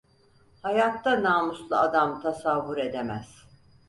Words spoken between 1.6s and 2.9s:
adam tasavvur